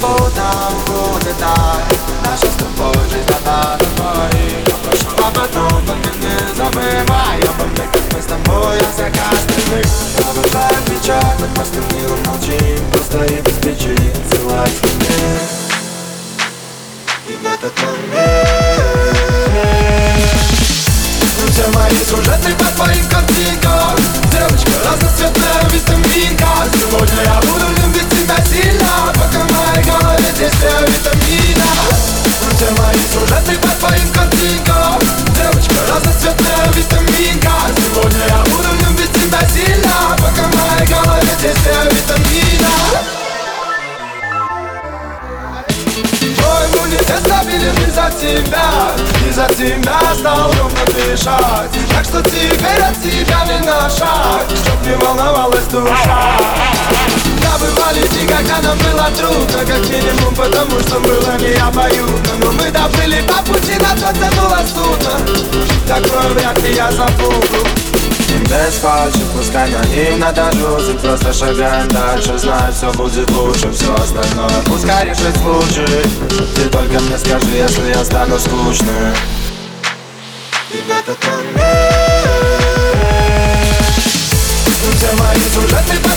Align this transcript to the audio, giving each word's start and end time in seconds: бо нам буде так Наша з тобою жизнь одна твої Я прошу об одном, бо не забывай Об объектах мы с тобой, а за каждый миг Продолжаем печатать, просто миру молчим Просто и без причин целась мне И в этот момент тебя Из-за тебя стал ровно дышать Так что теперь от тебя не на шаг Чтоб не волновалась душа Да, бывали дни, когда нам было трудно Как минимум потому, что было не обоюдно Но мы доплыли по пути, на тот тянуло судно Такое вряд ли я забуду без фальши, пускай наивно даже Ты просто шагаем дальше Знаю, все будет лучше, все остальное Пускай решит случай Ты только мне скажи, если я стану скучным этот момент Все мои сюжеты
бо 0.00 0.30
нам 0.36 0.72
буде 0.86 1.34
так 1.38 1.84
Наша 2.24 2.46
з 2.46 2.56
тобою 2.56 3.00
жизнь 3.10 3.32
одна 3.38 3.78
твої 3.78 4.64
Я 4.68 4.74
прошу 4.74 5.26
об 5.26 5.38
одном, 5.44 5.82
бо 5.86 5.94
не 5.94 6.36
забывай 6.58 7.40
Об 7.50 7.62
объектах 7.62 8.02
мы 8.12 8.20
с 8.22 8.26
тобой, 8.26 8.78
а 8.78 8.96
за 8.96 9.10
каждый 9.18 9.76
миг 9.76 9.86
Продолжаем 10.16 10.84
печатать, 10.84 11.54
просто 11.54 11.78
миру 11.92 12.16
молчим 12.26 12.80
Просто 12.92 13.24
и 13.24 13.40
без 13.40 13.54
причин 13.54 14.12
целась 14.30 14.80
мне 14.82 15.38
И 17.28 17.32
в 17.42 17.46
этот 17.54 17.74
момент 17.82 17.95
тебя 48.10 48.92
Из-за 49.28 49.46
тебя 49.54 50.00
стал 50.14 50.52
ровно 50.52 50.84
дышать 50.86 51.70
Так 51.94 52.04
что 52.04 52.22
теперь 52.22 52.82
от 52.82 53.00
тебя 53.02 53.44
не 53.46 53.66
на 53.66 53.88
шаг 53.90 54.44
Чтоб 54.48 54.86
не 54.86 54.96
волновалась 54.96 55.66
душа 55.66 56.38
Да, 57.42 57.58
бывали 57.58 58.06
дни, 58.08 58.26
когда 58.26 58.60
нам 58.60 58.78
было 58.78 59.08
трудно 59.16 59.64
Как 59.66 59.88
минимум 59.88 60.34
потому, 60.34 60.80
что 60.80 61.00
было 61.00 61.36
не 61.38 61.54
обоюдно 61.54 62.32
Но 62.38 62.52
мы 62.52 62.70
доплыли 62.70 63.22
по 63.22 63.42
пути, 63.42 63.74
на 63.80 63.94
тот 63.94 64.14
тянуло 64.14 64.60
судно 64.66 65.20
Такое 65.86 66.28
вряд 66.30 66.62
ли 66.62 66.74
я 66.74 66.90
забуду 66.92 67.85
без 68.48 68.74
фальши, 68.74 69.20
пускай 69.36 69.70
наивно 69.70 70.32
даже 70.32 70.92
Ты 70.92 70.98
просто 70.98 71.32
шагаем 71.32 71.88
дальше 71.88 72.38
Знаю, 72.38 72.72
все 72.72 72.92
будет 72.92 73.30
лучше, 73.30 73.70
все 73.72 73.94
остальное 73.94 74.62
Пускай 74.66 75.04
решит 75.04 75.36
случай 75.42 76.02
Ты 76.54 76.68
только 76.70 77.00
мне 77.00 77.18
скажи, 77.18 77.46
если 77.50 77.88
я 77.88 78.04
стану 78.04 78.38
скучным 78.38 79.14
этот 80.72 81.18
момент 81.24 81.66
Все 84.96 85.12
мои 85.12 85.40
сюжеты 85.40 86.15